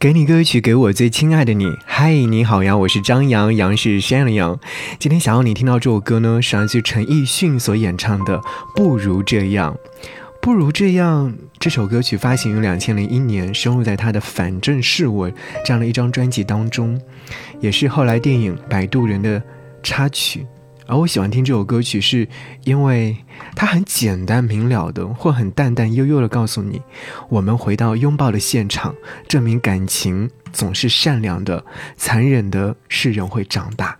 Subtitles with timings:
[0.00, 1.76] 给你歌曲，给我最亲爱的你。
[1.84, 4.58] 嗨，你好呀，我是张扬，杨是山羊的羊。
[4.98, 8.38] 今天想要你听到这首歌呢，是来自陈奕迅所演唱的
[8.74, 9.76] 《不如这样》。
[10.40, 15.30] 不如这样，这首歌曲发行于两千零一年，收录在他的《反正是我》
[15.66, 16.98] 这样的一张专辑当中，
[17.60, 19.42] 也是后来电影《摆渡人》的
[19.82, 20.46] 插曲。
[20.90, 22.26] 而我喜欢听这首歌曲，是
[22.64, 23.16] 因为
[23.54, 26.82] 它很简单明了的，或很淡淡悠悠的告诉你：
[27.28, 28.92] 我们回到拥抱的现场，
[29.28, 31.64] 证明感情总是善良的。
[31.96, 33.96] 残忍的是人会长大，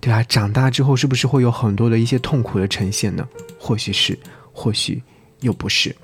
[0.00, 3.28] 对啊，长大之后是不是会有很多的一些痛苦的呈现呢？
[3.58, 4.18] 或许是，
[4.54, 5.02] 或许
[5.40, 5.94] 又不是。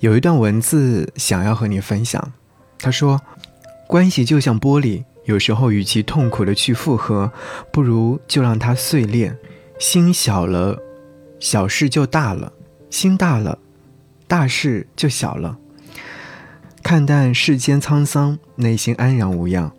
[0.00, 2.32] 有一段文字想要和你分享，
[2.80, 3.20] 他说：
[3.86, 7.30] 关系就像玻璃，有时候与其痛苦的去复合，
[7.70, 9.32] 不如就让它碎裂。
[9.82, 10.80] 心小了，
[11.40, 12.52] 小事就大了；
[12.88, 13.58] 心大了，
[14.28, 15.58] 大事就小了。
[16.84, 19.72] 看淡世间沧桑，内心安然无恙。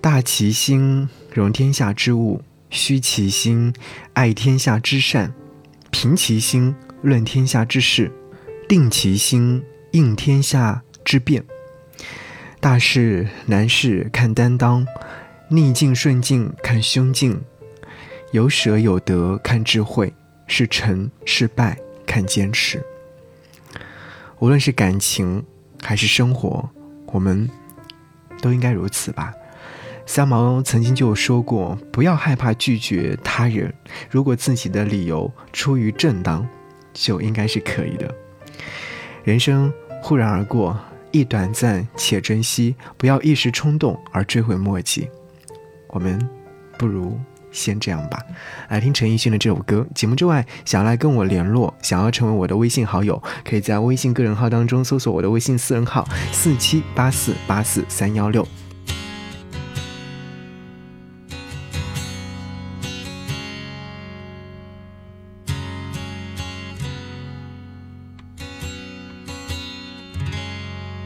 [0.00, 3.74] 大其心，容天下之物；虚其心，
[4.12, 5.32] 爱天下之善；
[5.90, 8.12] 平其心，论天下之事；
[8.68, 11.44] 定其心，应天下之变。
[12.60, 14.86] 大事难事看担当，
[15.48, 17.42] 逆境顺境看胸襟。
[18.34, 20.12] 有舍有得看智慧，
[20.48, 22.84] 是成是败看坚持。
[24.40, 25.40] 无论是感情
[25.80, 26.68] 还是生活，
[27.06, 27.48] 我们
[28.42, 29.32] 都应该如此吧。
[30.04, 33.72] 三毛曾经就说过：“不要害怕拒绝他人，
[34.10, 36.44] 如果自己的理由出于正当，
[36.92, 38.12] 就应该是可以的。”
[39.22, 40.76] 人生忽然而过，
[41.12, 45.08] 亦短暂，且珍惜，不要一时冲动而追悔莫及。
[45.86, 46.28] 我们
[46.76, 47.16] 不如。
[47.54, 48.18] 先这样吧，
[48.68, 49.86] 来听陈奕迅的这首歌。
[49.94, 58.46] 节目之外，想要来跟我联络，想要成为我的微信好友，可以在微信个人号当中搜索我的微信私人号四七八四八四三幺六。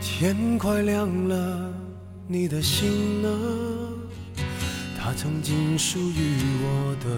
[0.01, 1.73] 天快亮了，
[2.27, 3.98] 你的心呢？
[5.09, 7.09] 它曾经属于我的，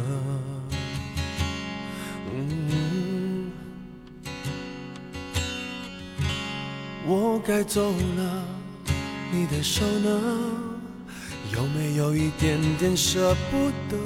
[7.04, 8.44] 我该走了，
[9.32, 10.38] 你的手呢？
[11.52, 13.96] 有没有一点点舍不得？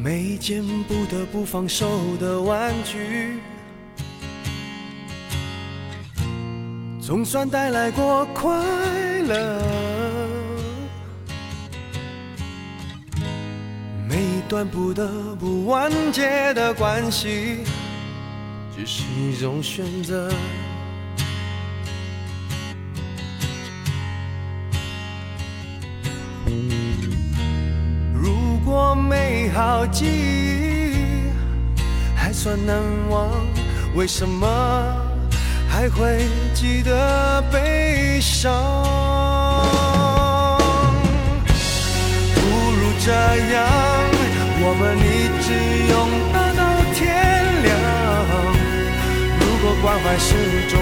[0.00, 3.40] 每件不得不放手的玩具。
[7.10, 8.56] 总算带来过快
[9.26, 9.60] 乐，
[14.08, 17.64] 每一段不得不完结的关系，
[18.76, 20.30] 只是一种选择。
[28.14, 31.28] 如果美好记忆
[32.14, 33.28] 还算难忘，
[33.96, 35.09] 为什么？
[35.70, 38.52] 还会记得悲伤，
[42.34, 43.64] 不如这样，
[44.62, 45.48] 我们一直
[45.88, 45.94] 拥
[46.34, 46.60] 抱到
[46.92, 46.98] 天
[47.62, 47.70] 亮。
[49.38, 50.28] 如果关怀是
[50.68, 50.74] 种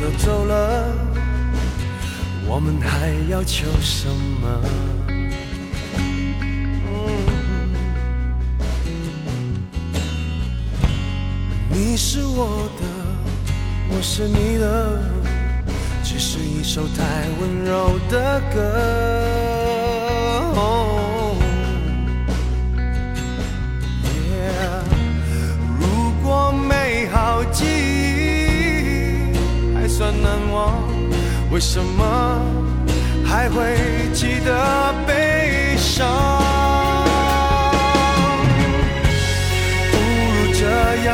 [0.00, 0.92] 都走了，
[2.46, 4.48] 我们还要求什么？
[11.68, 12.84] 你是我的，
[13.90, 15.00] 我是你的，
[16.04, 19.47] 只是一首太温柔的歌。
[30.22, 30.74] 难忘，
[31.50, 32.40] 为什么
[33.24, 33.76] 还会
[34.12, 36.06] 记得悲伤？
[39.90, 40.60] 不如这
[41.04, 41.08] 样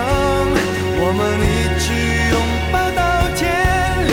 [0.97, 1.87] 我们一直
[2.33, 2.35] 拥
[2.73, 3.01] 抱到
[3.37, 3.43] 天
[4.06, 4.12] 亮。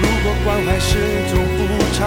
[0.00, 0.90] 如果关怀是
[1.30, 1.60] 种补
[1.94, 2.02] 偿，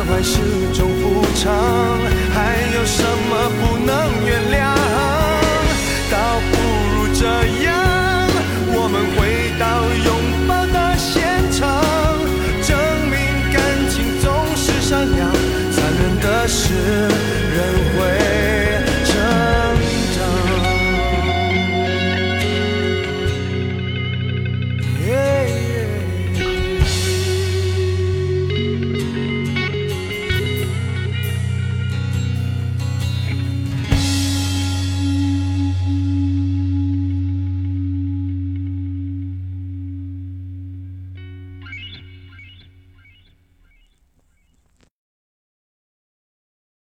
[0.00, 0.38] 关怀是
[0.72, 1.52] 种补偿
[2.32, 4.74] 还有什么不能原谅？
[6.10, 6.56] 倒不
[6.94, 7.26] 如这
[7.64, 7.99] 样